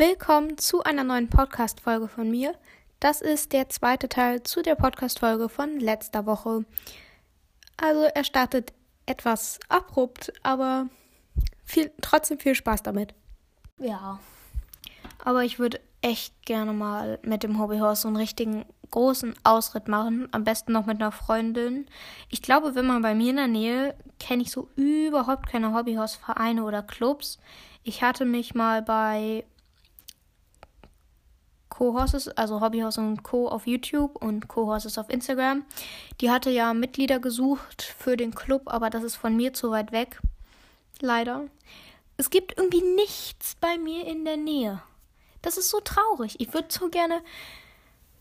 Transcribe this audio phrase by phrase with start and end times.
[0.00, 2.54] Willkommen zu einer neuen Podcast-Folge von mir.
[3.00, 6.64] Das ist der zweite Teil zu der Podcast-Folge von letzter Woche.
[7.76, 8.72] Also, er startet
[9.04, 10.86] etwas abrupt, aber
[11.64, 13.12] viel, trotzdem viel Spaß damit.
[13.76, 14.20] Ja.
[15.22, 20.28] Aber ich würde echt gerne mal mit dem Hobbyhorse so einen richtigen großen Ausritt machen.
[20.32, 21.84] Am besten noch mit einer Freundin.
[22.30, 26.64] Ich glaube, wenn man bei mir in der Nähe, kenne ich so überhaupt keine Hobbyhorse-Vereine
[26.64, 27.38] oder Clubs.
[27.82, 29.44] Ich hatte mich mal bei
[31.80, 33.48] Co-Horses, also Hobbyhorse und Co.
[33.48, 35.64] auf YouTube und Co-Horses auf Instagram.
[36.20, 39.90] Die hatte ja Mitglieder gesucht für den Club, aber das ist von mir zu weit
[39.90, 40.20] weg.
[41.00, 41.46] Leider.
[42.18, 44.82] Es gibt irgendwie nichts bei mir in der Nähe.
[45.40, 46.38] Das ist so traurig.
[46.38, 47.22] Ich würde so gerne.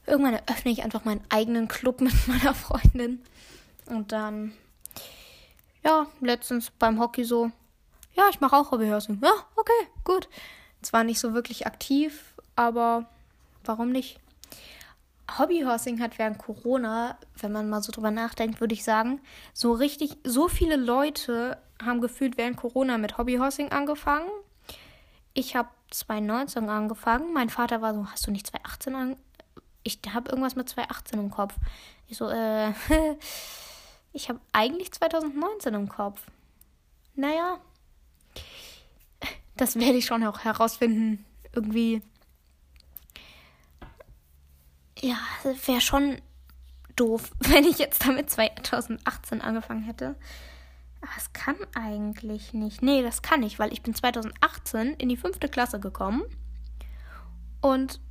[0.07, 3.21] Irgendwann eröffne ich einfach meinen eigenen Club mit meiner Freundin.
[3.88, 4.54] Und dann.
[5.84, 7.52] Ja, letztens beim Hockey so.
[8.13, 9.20] Ja, ich mache auch Hobbyhorsing.
[9.21, 10.30] Ja, okay, gut.
[10.82, 13.05] Zwar nicht so wirklich aktiv, aber
[13.70, 14.20] warum nicht?
[15.38, 19.21] Hobbyhorsing hat während Corona, wenn man mal so drüber nachdenkt, würde ich sagen,
[19.54, 24.27] so richtig, so viele Leute haben gefühlt während Corona mit Hobbyhorsing angefangen.
[25.35, 27.32] Ich habe 2019 angefangen.
[27.32, 29.16] Mein Vater war so, hast du nicht 2018 an?
[29.84, 31.54] Ich habe irgendwas mit 2018 im Kopf.
[32.08, 32.71] Ich so, äh,
[34.13, 36.24] ich habe eigentlich 2019 im Kopf.
[37.15, 37.60] Naja,
[39.55, 41.24] das werde ich schon auch herausfinden.
[41.54, 42.02] Irgendwie
[45.02, 45.18] ja,
[45.66, 46.22] wäre schon
[46.96, 50.16] doof, wenn ich jetzt damit 2018 angefangen hätte.
[51.02, 52.82] Aber es kann eigentlich nicht.
[52.82, 56.24] Nee, das kann nicht, weil ich bin 2018 in die fünfte Klasse gekommen.
[57.62, 58.02] Und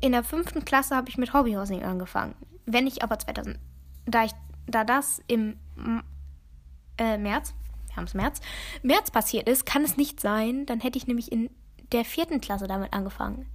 [0.00, 2.36] in der fünften Klasse habe ich mit Hobbyhousing angefangen.
[2.64, 3.58] Wenn ich aber 2000,
[4.06, 4.32] da ich,
[4.66, 5.56] da das im
[6.98, 7.54] äh, März,
[7.88, 8.40] wir haben es März,
[8.82, 10.66] März passiert ist, kann es nicht sein.
[10.66, 11.50] Dann hätte ich nämlich in
[11.90, 13.46] der vierten Klasse damit angefangen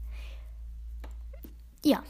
[1.83, 2.03] ja,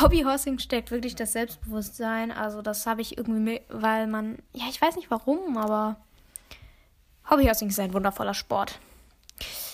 [0.00, 2.30] Hobbyhorsing steckt wirklich das Selbstbewusstsein.
[2.30, 5.96] Also das habe ich irgendwie, weil man, ja, ich weiß nicht warum, aber
[7.30, 8.78] Hobbyhorsing ist ein wundervoller Sport.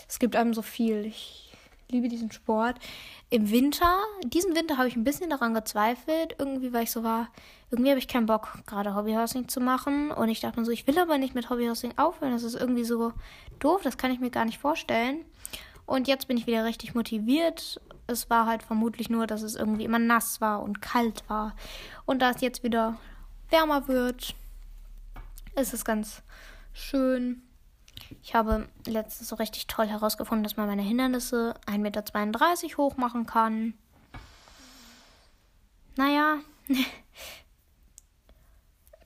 [0.09, 1.05] Es gibt einem so viel.
[1.07, 1.53] Ich
[1.89, 2.77] liebe diesen Sport.
[3.29, 7.29] Im Winter, diesen Winter habe ich ein bisschen daran gezweifelt, irgendwie, weil ich so war,
[7.71, 10.11] irgendwie habe ich keinen Bock, gerade Hobbyhorsing zu machen.
[10.11, 12.33] Und ich dachte mir so, ich will aber nicht mit Hobbyhorsing aufhören.
[12.33, 13.13] Das ist irgendwie so
[13.59, 15.25] doof, das kann ich mir gar nicht vorstellen.
[15.91, 17.81] Und jetzt bin ich wieder richtig motiviert
[18.11, 21.55] es war halt vermutlich nur, dass es irgendwie immer nass war und kalt war.
[22.05, 22.99] Und da es jetzt wieder
[23.49, 24.35] wärmer wird,
[25.57, 26.23] ist es ganz
[26.73, 27.43] schön.
[28.23, 33.27] Ich habe letztens so richtig toll herausgefunden, dass man meine Hindernisse 1,32 Meter hoch machen
[33.27, 33.75] kann.
[35.97, 36.39] Naja,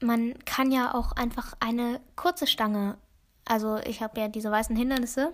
[0.01, 2.97] man kann ja auch einfach eine kurze Stange,
[3.45, 5.33] also ich habe ja diese weißen Hindernisse,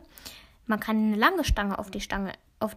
[0.71, 2.77] man kann eine lange Stange auf die Stange, auf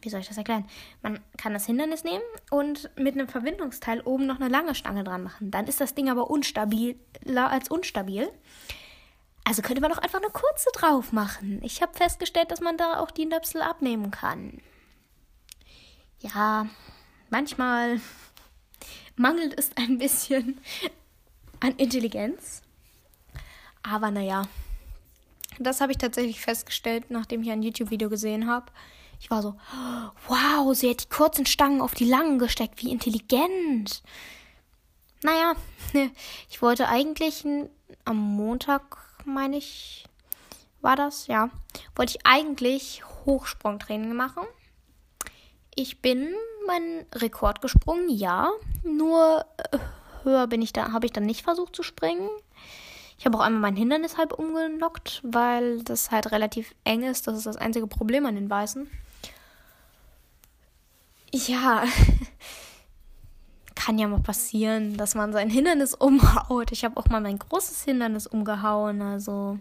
[0.00, 0.64] wie soll ich das erklären?
[1.02, 5.24] Man kann das Hindernis nehmen und mit einem Verbindungsteil oben noch eine lange Stange dran
[5.24, 5.50] machen.
[5.50, 8.30] Dann ist das Ding aber unstabiler als unstabil.
[9.42, 11.60] Also könnte man doch einfach eine kurze drauf machen.
[11.64, 14.60] Ich habe festgestellt, dass man da auch die Nöpsel abnehmen kann.
[16.20, 16.68] Ja,
[17.30, 18.00] manchmal
[19.16, 20.60] mangelt es ein bisschen
[21.58, 22.62] an Intelligenz.
[23.82, 24.46] Aber naja,
[25.58, 28.66] das habe ich tatsächlich festgestellt, nachdem ich ein YouTube-Video gesehen habe.
[29.20, 29.54] Ich war so,
[30.28, 32.82] wow, sie hat die kurzen Stangen auf die langen gesteckt.
[32.82, 34.02] Wie intelligent.
[35.22, 35.54] Naja,
[36.50, 37.44] ich wollte eigentlich
[38.04, 40.04] am Montag, meine ich,
[40.80, 41.50] war das, ja,
[41.94, 44.44] wollte ich eigentlich Hochsprungtraining machen.
[45.74, 46.34] Ich bin
[46.66, 48.50] meinen Rekord gesprungen, ja.
[48.82, 49.78] Nur äh,
[50.22, 52.28] höher bin ich da, habe ich dann nicht versucht zu springen.
[53.18, 57.26] Ich habe auch einmal mein Hindernis halb umgelockt, weil das halt relativ eng ist.
[57.26, 58.90] Das ist das einzige Problem an den Weißen.
[61.32, 61.84] Ja,
[63.74, 66.72] kann ja mal passieren, dass man sein Hindernis umhaut.
[66.72, 69.00] Ich habe auch mal mein großes Hindernis umgehauen.
[69.00, 69.58] Also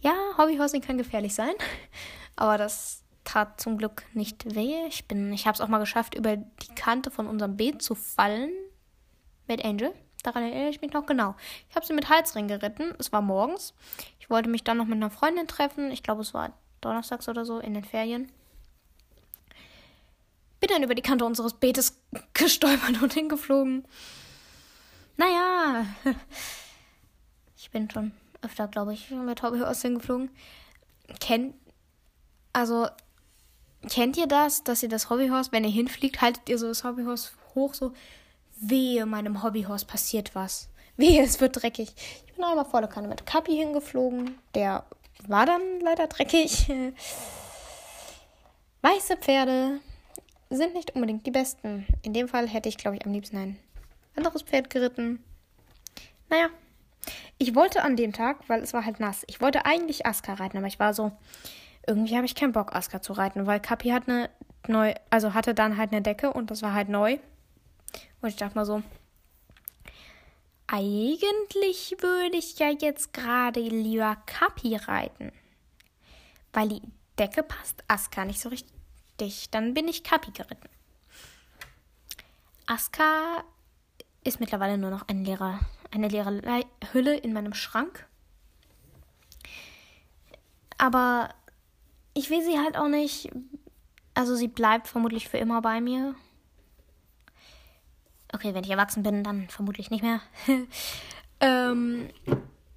[0.00, 1.54] ja, Hobbyhorsing kann gefährlich sein,
[2.36, 4.86] aber das tat zum Glück nicht weh.
[4.88, 8.50] Ich ich habe es auch mal geschafft, über die Kante von unserem Beet zu fallen
[9.46, 9.92] mit Angel.
[10.22, 11.34] Daran erinnere ich mich noch genau.
[11.68, 12.94] Ich habe sie mit Halsring geritten.
[12.98, 13.74] Es war morgens.
[14.20, 15.90] Ich wollte mich dann noch mit einer Freundin treffen.
[15.90, 18.30] Ich glaube, es war donnerstags oder so in den Ferien
[20.62, 22.00] bin dann über die Kante unseres Beetes
[22.34, 23.84] gestolpert und hingeflogen.
[25.16, 25.84] Naja,
[27.56, 30.30] ich bin schon öfter, glaube ich, mit Hobbyhorse hingeflogen.
[31.18, 31.54] Kennt,
[32.52, 32.86] also,
[33.90, 37.32] kennt ihr das, dass ihr das Hobbyhorse, wenn ihr hinfliegt, haltet ihr so das Hobbyhorse
[37.56, 37.92] hoch, so,
[38.68, 40.68] wehe, meinem Hobbyhorse passiert was.
[40.96, 41.92] Wehe, es wird dreckig.
[42.26, 44.84] Ich bin einmal volle Kanne mit Kapi hingeflogen, der
[45.26, 46.68] war dann leider dreckig.
[48.82, 49.80] Weiße Pferde
[50.50, 51.86] sind nicht unbedingt die besten.
[52.02, 53.58] In dem Fall hätte ich, glaube ich, am liebsten ein
[54.16, 55.22] anderes Pferd geritten.
[56.28, 56.48] Naja,
[57.38, 60.58] ich wollte an dem Tag, weil es war halt nass, ich wollte eigentlich Aska reiten,
[60.58, 61.12] aber ich war so,
[61.86, 64.30] irgendwie habe ich keinen Bock, Aska zu reiten, weil Kapi hat eine
[64.68, 67.18] neu, also hatte dann halt eine Decke und das war halt neu.
[68.22, 68.82] Und ich dachte mal so,
[70.68, 75.32] eigentlich würde ich ja jetzt gerade lieber Kapi reiten.
[76.52, 76.82] Weil die
[77.18, 79.50] Decke passt Aska nicht so richtig.
[79.50, 80.68] Dann bin ich Kapi geritten.
[82.66, 83.44] Aska
[84.24, 85.60] ist mittlerweile nur noch ein leerer,
[85.90, 88.06] eine leere Hülle in meinem Schrank.
[90.78, 91.34] Aber
[92.14, 93.30] ich will sie halt auch nicht.
[94.14, 96.14] Also sie bleibt vermutlich für immer bei mir.
[98.32, 100.20] Okay, wenn ich erwachsen bin, dann vermutlich nicht mehr.
[101.40, 102.08] ähm,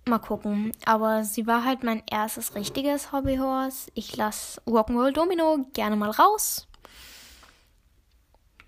[0.05, 0.71] mal gucken.
[0.85, 3.89] Aber sie war halt mein erstes richtiges Hobbyhorse.
[3.93, 6.67] Ich lasse Rock'n'Roll Domino gerne mal raus.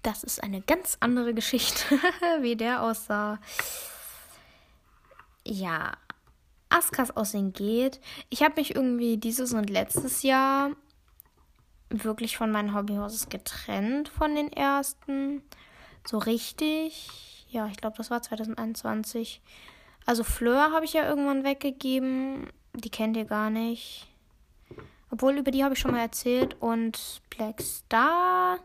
[0.02, 2.00] Das ist eine ganz andere Geschichte,
[2.42, 3.40] wie der aussah.
[5.46, 5.94] Ja,
[6.70, 8.00] Askas Aussehen geht.
[8.30, 10.72] Ich habe mich irgendwie dieses und letztes Jahr
[11.90, 15.42] wirklich von meinen Hobbyhorses getrennt von den ersten.
[16.08, 17.46] So richtig.
[17.50, 19.42] Ja, ich glaube, das war 2021.
[20.06, 22.50] Also Fleur habe ich ja irgendwann weggegeben.
[22.74, 24.08] Die kennt ihr gar nicht.
[25.12, 26.56] Obwohl, über die habe ich schon mal erzählt.
[26.62, 28.60] Und Black Star.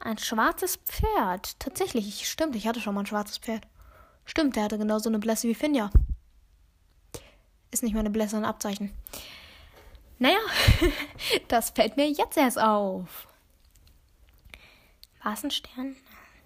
[0.00, 1.60] Ein schwarzes Pferd.
[1.60, 3.66] Tatsächlich, stimmt, ich hatte schon mal ein schwarzes Pferd.
[4.24, 5.90] Stimmt, der hatte genauso eine Blässe wie Finja.
[7.70, 8.92] Ist nicht mehr eine Blässe, ein Abzeichen.
[10.18, 10.38] Naja,
[11.48, 13.26] das fällt mir jetzt erst auf.
[15.22, 15.96] War es ein Stern?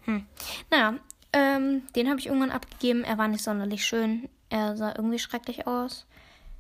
[0.05, 0.27] Hm.
[0.71, 0.95] Naja,
[1.33, 3.05] ähm, den habe ich irgendwann abgegeben.
[3.05, 4.29] Er war nicht sonderlich schön.
[4.49, 6.07] Er sah irgendwie schrecklich aus.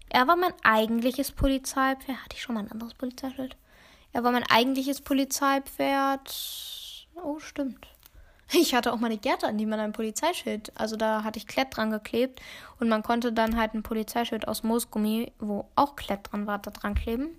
[0.08, 2.24] Er war mein eigentliches Polizeipferd.
[2.24, 3.56] Hatte ich schon mal ein anderes Polizeischild?
[4.12, 7.06] Er war mein eigentliches Polizeipferd.
[7.16, 7.86] Oh, stimmt.
[8.52, 11.76] Ich hatte auch meine Gerte, an die man ein Polizeischild, also da hatte ich Klett
[11.76, 12.40] dran geklebt
[12.78, 16.70] und man konnte dann halt ein Polizeischild aus Moosgummi, wo auch Klett dran war, da
[16.70, 17.30] dran kleben.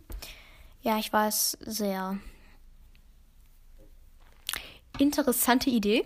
[0.82, 2.18] Ja, ich weiß, sehr
[4.98, 6.06] interessante Idee.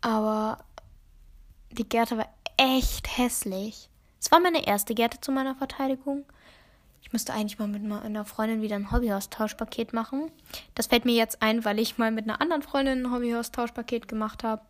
[0.00, 0.64] Aber
[1.72, 3.88] die Gerte war echt hässlich.
[4.20, 6.24] Es war meine erste Gerte zu meiner Verteidigung
[7.14, 10.32] müsste eigentlich mal mit meiner Freundin wieder ein Hobbyhaus-Tauschpaket machen.
[10.74, 14.42] Das fällt mir jetzt ein, weil ich mal mit einer anderen Freundin ein Hobbyhaus-Tauschpaket gemacht
[14.42, 14.62] habe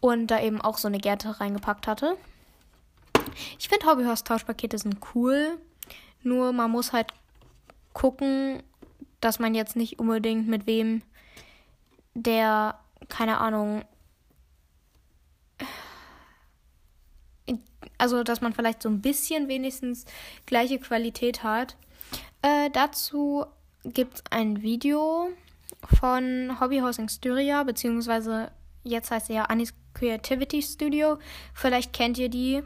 [0.00, 2.16] und da eben auch so eine Gerte reingepackt hatte.
[3.60, 5.56] Ich finde Hobbyhaus-Tauschpakete sind cool,
[6.24, 7.12] nur man muss halt
[7.92, 8.64] gucken,
[9.20, 11.02] dass man jetzt nicht unbedingt mit wem
[12.14, 12.78] der,
[13.08, 13.84] keine Ahnung,
[17.96, 20.04] also dass man vielleicht so ein bisschen wenigstens
[20.46, 21.76] gleiche Qualität hat.
[22.42, 23.44] Äh, dazu
[23.84, 25.30] gibt es ein Video
[25.98, 28.50] von Hobbyhousing Styria, beziehungsweise
[28.84, 31.18] jetzt heißt sie ja Anis Creativity Studio.
[31.54, 32.62] Vielleicht kennt ihr die.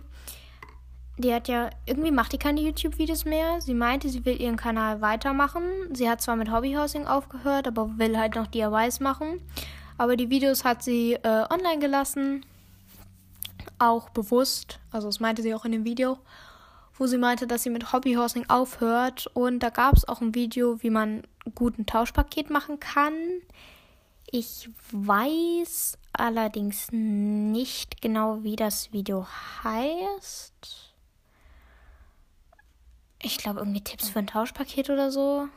[1.23, 3.61] Die hat ja, irgendwie macht die keine YouTube-Videos mehr.
[3.61, 5.63] Sie meinte, sie will ihren Kanal weitermachen.
[5.93, 9.41] Sie hat zwar mit Hobbyhousing aufgehört, aber will halt noch DIYs machen.
[9.99, 12.45] Aber die Videos hat sie äh, online gelassen
[13.83, 16.19] auch bewusst, also das meinte sie auch in dem Video,
[16.95, 19.29] wo sie meinte, dass sie mit Hobbyhorsing aufhört.
[19.35, 21.23] Und da gab es auch ein Video, wie man
[21.55, 23.15] gut ein Tauschpaket machen kann.
[24.31, 29.27] Ich weiß allerdings nicht genau, wie das Video
[29.65, 30.82] heißt.
[33.23, 35.49] Ich glaube, irgendwie Tipps für ein Tauschpaket oder so.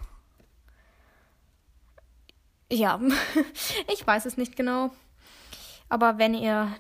[2.72, 3.00] Ja,
[3.94, 4.92] ich weiß es nicht genau.
[5.90, 6.76] Aber wenn ihr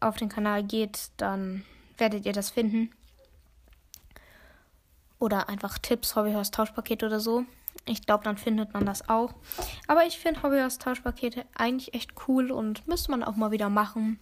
[0.00, 1.64] auf den Kanal geht, dann
[1.98, 2.90] werdet ihr das finden.
[5.18, 7.44] Oder einfach Tipps, Hobbyhorse Tauschpaket oder so.
[7.84, 9.34] Ich glaube, dann findet man das auch.
[9.86, 14.18] Aber ich finde Hobbyhorse Tauschpakete eigentlich echt cool und müsste man auch mal wieder machen.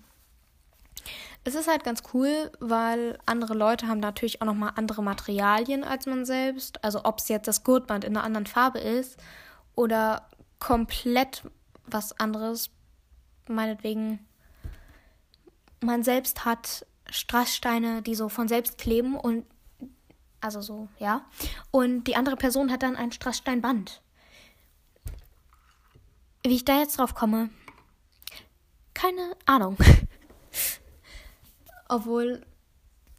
[1.49, 6.05] Es ist halt ganz cool, weil andere Leute haben natürlich auch nochmal andere Materialien als
[6.05, 6.85] man selbst.
[6.85, 9.19] Also ob es jetzt das Gurtband in einer anderen Farbe ist
[9.75, 10.29] oder
[10.59, 11.45] komplett
[11.87, 12.69] was anderes.
[13.49, 14.19] Meinetwegen
[15.81, 19.47] man selbst hat Strasssteine, die so von selbst kleben und
[20.43, 21.25] also so, ja.
[21.71, 24.03] Und die andere Person hat dann ein Strasssteinband.
[26.43, 27.49] Wie ich da jetzt drauf komme,
[28.93, 29.79] keine Ahnung.
[31.89, 32.45] Obwohl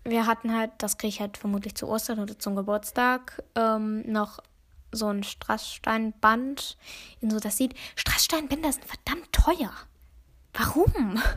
[0.04, 4.40] wir hatten halt, das kriege ich halt vermutlich zu Ostern oder zum Geburtstag, ähm, noch
[4.92, 6.78] so ein Strasssteinband
[7.22, 7.76] in so das sieht.
[7.96, 9.72] Strasssteinbänder sind verdammt teuer.
[10.54, 11.22] Warum?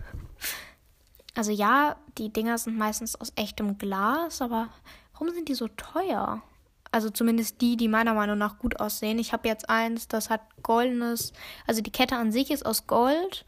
[1.35, 4.69] Also ja, die Dinger sind meistens aus echtem Glas, aber
[5.15, 6.43] warum sind die so teuer?
[6.91, 9.19] Also zumindest die, die meiner Meinung nach gut aussehen.
[9.19, 11.33] Ich habe jetzt eins, das hat goldenes,
[11.67, 13.47] also die Kette an sich ist aus Gold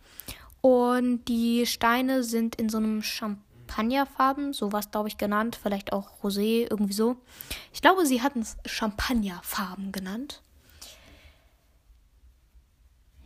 [0.63, 3.03] und die Steine sind in so einem
[3.75, 7.17] Champagnerfarben, sowas glaube ich genannt, vielleicht auch Rosé, irgendwie so.
[7.73, 10.43] Ich glaube, sie hatten es Champagnerfarben genannt.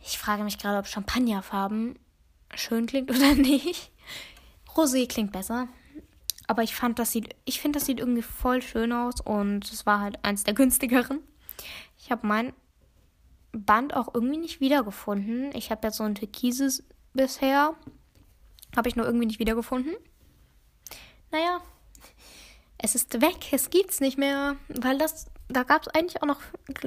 [0.01, 1.99] Ich frage mich gerade, ob Champagnerfarben
[2.55, 3.91] schön klingt oder nicht.
[4.75, 5.67] Rosé klingt besser.
[6.47, 9.85] Aber ich fand, das sieht, ich finde, das sieht irgendwie voll schön aus und es
[9.85, 11.19] war halt eins der günstigeren.
[11.99, 12.53] Ich habe mein
[13.51, 15.51] Band auch irgendwie nicht wiedergefunden.
[15.53, 17.75] Ich habe jetzt so ein türkises bisher.
[18.75, 19.93] Habe ich nur irgendwie nicht wiedergefunden.
[21.31, 21.61] Naja,
[22.77, 26.41] es ist weg, es gibt's nicht mehr, weil das, da gab es eigentlich auch noch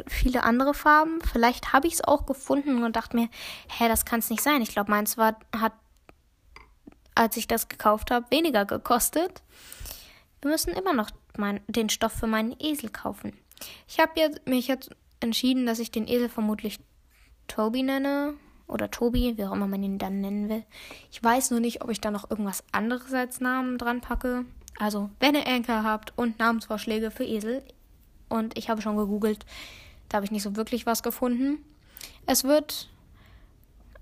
[0.08, 1.20] viele andere Farben.
[1.20, 3.28] Vielleicht habe ich es auch gefunden und dachte mir,
[3.68, 4.62] hä, das kann es nicht sein.
[4.62, 5.72] Ich glaube, meins war, hat
[7.14, 9.42] als ich das gekauft habe, weniger gekostet.
[10.40, 13.36] Wir müssen immer noch mein, den Stoff für meinen Esel kaufen.
[13.86, 16.80] Ich habe jetzt, mich jetzt entschieden, dass ich den Esel vermutlich
[17.48, 18.34] Toby nenne.
[18.72, 20.64] Oder Tobi, wie auch immer man ihn dann nennen will.
[21.10, 24.46] Ich weiß nur nicht, ob ich da noch irgendwas anderes als Namen dran packe.
[24.78, 27.62] Also, wenn ihr Anker habt und Namensvorschläge für Esel,
[28.32, 29.44] und ich habe schon gegoogelt,
[30.08, 31.58] da habe ich nicht so wirklich was gefunden.
[32.24, 32.88] Es wird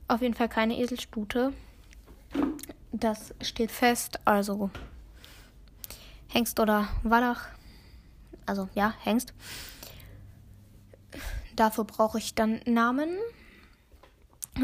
[0.07, 1.53] auf jeden Fall keine Eselstute.
[2.93, 4.21] Das steht fest.
[4.25, 4.71] Also
[6.29, 7.49] Hengst oder Wallach.
[8.47, 9.35] Also ja, Hengst.
[11.57, 13.11] Dafür brauche ich dann Namen.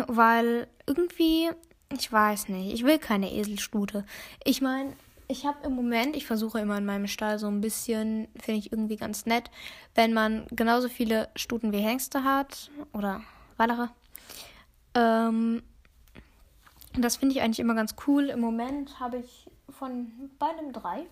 [0.06, 1.50] Weil irgendwie,
[1.92, 4.04] ich weiß nicht, ich will keine Eselstute.
[4.44, 4.92] Ich meine,
[5.28, 8.72] ich habe im Moment, ich versuche immer in meinem Stall so ein bisschen, finde ich
[8.72, 9.50] irgendwie ganz nett,
[9.94, 13.22] wenn man genauso viele Stuten wie Hengste hat oder
[13.56, 13.90] Wallache.
[14.94, 15.62] Ähm,
[16.94, 18.28] das finde ich eigentlich immer ganz cool.
[18.30, 21.06] Im Moment habe ich von beidem drei.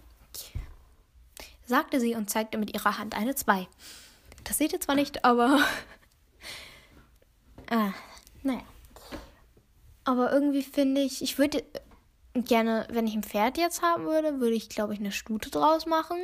[1.66, 3.66] Sagte sie und zeigte mit ihrer Hand eine zwei.
[4.44, 5.60] Das seht ihr zwar nicht, aber.
[7.70, 7.92] ah,
[8.42, 8.62] naja.
[10.04, 11.64] Aber irgendwie finde ich, ich würde
[12.34, 15.86] gerne, wenn ich ein Pferd jetzt haben würde, würde ich, glaube ich, eine Stute draus
[15.86, 16.18] machen.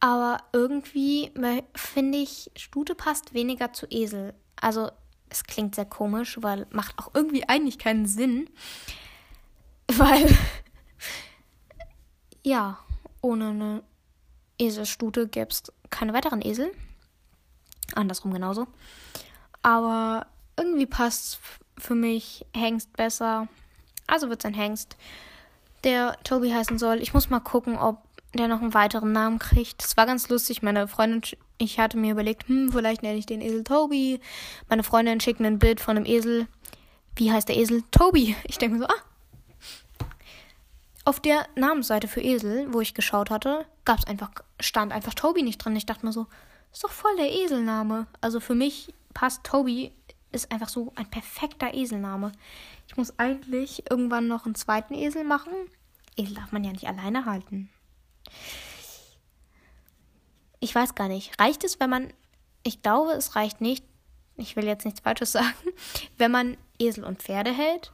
[0.00, 1.32] Aber irgendwie
[1.74, 4.34] finde ich, Stute passt weniger zu Esel.
[4.60, 4.90] Also
[5.28, 8.48] es klingt sehr komisch, weil macht auch irgendwie eigentlich keinen Sinn.
[9.98, 10.26] Weil,
[12.42, 12.80] ja,
[13.20, 13.82] ohne eine
[14.58, 16.72] Eselstute gäbe es keine weiteren Esel.
[17.94, 18.66] Andersrum genauso.
[19.62, 21.38] Aber irgendwie passt
[21.78, 23.48] für mich Hengst besser.
[24.06, 24.96] Also wird es ein Hengst,
[25.84, 27.02] der Toby heißen soll.
[27.02, 27.98] Ich muss mal gucken, ob
[28.34, 29.82] der noch einen weiteren Namen kriegt.
[29.82, 30.62] Das war ganz lustig.
[30.62, 31.22] Meine Freundin,
[31.58, 34.20] ich hatte mir überlegt, hm, vielleicht nenne ich den Esel Toby.
[34.68, 36.46] Meine Freundin schickt mir ein Bild von einem Esel.
[37.16, 37.82] Wie heißt der Esel?
[37.90, 38.36] Toby.
[38.44, 39.02] Ich denke so, ah.
[41.04, 44.30] Auf der Namensseite für Esel, wo ich geschaut hatte, gab es einfach,
[44.60, 45.76] stand einfach Toby nicht drin.
[45.76, 46.26] Ich dachte mir so,
[46.72, 48.06] ist doch voll der Eselname.
[48.20, 49.92] Also für mich passt Toby,
[50.36, 52.32] ist einfach so ein perfekter Eselname.
[52.86, 55.52] Ich muss eigentlich irgendwann noch einen zweiten Esel machen.
[56.16, 57.70] Esel darf man ja nicht alleine halten.
[60.60, 61.38] Ich weiß gar nicht.
[61.40, 62.12] Reicht es, wenn man.
[62.62, 63.84] Ich glaube, es reicht nicht.
[64.36, 65.54] Ich will jetzt nichts Falsches sagen.
[66.18, 67.92] Wenn man Esel und Pferde hält.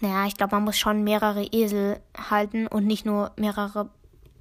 [0.00, 3.90] Naja, ich glaube, man muss schon mehrere Esel halten und nicht nur mehrere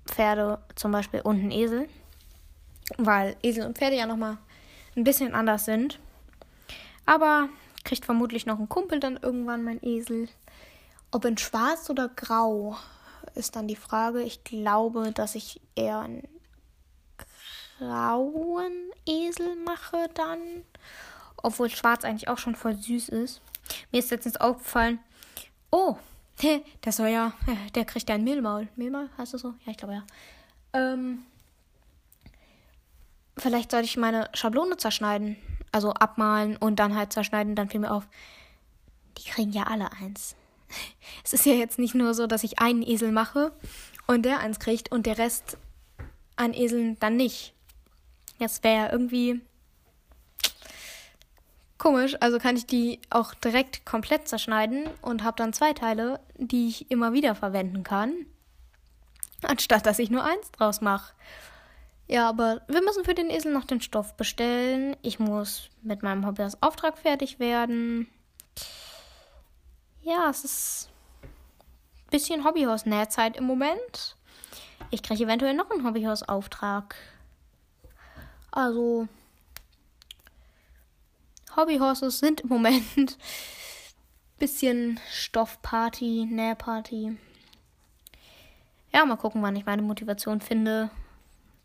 [0.05, 1.89] Pferde, zum Beispiel und einen Esel.
[2.97, 4.37] Weil Esel und Pferde ja nochmal
[4.95, 5.99] ein bisschen anders sind.
[7.05, 7.49] Aber
[7.83, 10.29] kriegt vermutlich noch ein Kumpel dann irgendwann mein Esel.
[11.11, 12.77] Ob in schwarz oder grau
[13.35, 14.21] ist dann die Frage.
[14.21, 16.27] Ich glaube, dass ich eher einen
[17.77, 20.39] grauen Esel mache dann.
[21.37, 23.41] Obwohl schwarz eigentlich auch schon voll süß ist.
[23.91, 24.99] Mir ist letztens aufgefallen,
[25.71, 25.97] oh,
[26.41, 27.33] der soll ja,
[27.75, 28.67] der kriegt ja ein Mehlmaul.
[28.75, 29.49] Mehlmaul heißt das so?
[29.65, 30.03] Ja, ich glaube ja.
[30.73, 31.25] Ähm,
[33.37, 35.37] vielleicht sollte ich meine Schablone zerschneiden.
[35.71, 37.55] Also abmalen und dann halt zerschneiden.
[37.55, 38.07] Dann fiel mir auf,
[39.17, 40.35] die kriegen ja alle eins.
[41.23, 43.53] Es ist ja jetzt nicht nur so, dass ich einen Esel mache
[44.07, 45.57] und der eins kriegt und der Rest
[46.35, 47.53] an Eseln dann nicht.
[48.39, 49.41] Das wäre irgendwie
[51.77, 52.15] komisch.
[52.19, 56.89] Also kann ich die auch direkt komplett zerschneiden und habe dann zwei Teile, die ich
[56.91, 58.13] immer wieder verwenden kann.
[59.43, 61.13] Anstatt dass ich nur eins draus mache.
[62.13, 64.95] Ja, aber wir müssen für den Esel noch den Stoff bestellen.
[65.01, 68.07] Ich muss mit meinem Hobby als Auftrag fertig werden
[70.03, 70.89] ja, es ist
[71.23, 74.15] ein bisschen Hobbyhaus-Nähzeit im Moment.
[74.91, 76.95] Ich kriege eventuell noch einen Hobbyhaus-Auftrag.
[78.51, 79.07] Also,
[81.55, 83.09] Hobbyhorses sind im Moment ein
[84.39, 87.17] bisschen Stoffparty, Nähparty.
[88.93, 90.91] Ja, mal gucken, wann ich meine Motivation finde,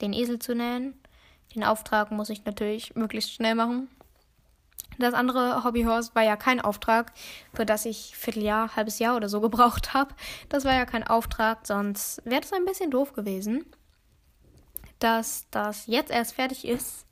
[0.00, 0.94] den Esel zu nähen.
[1.54, 3.88] Den Auftrag muss ich natürlich möglichst schnell machen.
[4.98, 7.12] Das andere Hobbyhorse war ja kein Auftrag,
[7.54, 10.14] für das ich Vierteljahr, halbes Jahr oder so gebraucht habe.
[10.48, 13.64] Das war ja kein Auftrag, sonst wäre das ein bisschen doof gewesen,
[14.98, 17.06] dass das jetzt erst fertig ist.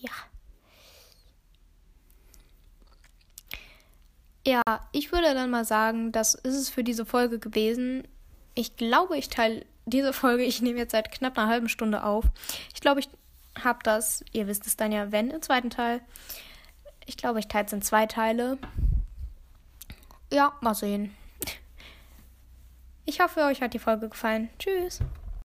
[0.00, 0.10] Ja.
[4.46, 8.08] Ja, ich würde dann mal sagen, das ist es für diese Folge gewesen.
[8.54, 12.24] Ich glaube, ich teile diese Folge, ich nehme jetzt seit knapp einer halben Stunde auf.
[12.74, 13.08] Ich glaube, ich
[13.62, 16.00] habe das, ihr wisst es dann ja, wenn, im zweiten Teil.
[17.06, 18.58] Ich glaube, ich teile es in zwei Teile.
[20.32, 21.14] Ja, mal sehen.
[23.06, 24.50] Ich hoffe, euch hat die Folge gefallen.
[24.58, 25.00] Tschüss.